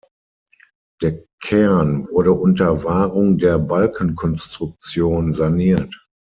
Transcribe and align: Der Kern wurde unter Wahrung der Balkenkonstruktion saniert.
Der 1.03 1.23
Kern 1.43 2.07
wurde 2.09 2.31
unter 2.33 2.83
Wahrung 2.83 3.37
der 3.37 3.59
Balkenkonstruktion 3.59 5.31
saniert. 5.31 5.95